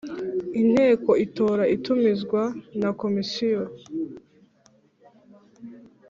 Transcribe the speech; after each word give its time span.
Inteko 0.61 1.11
itora 1.25 1.63
itumizwa 1.75 2.41
na 2.79 2.89
Komisiyo 3.01 3.61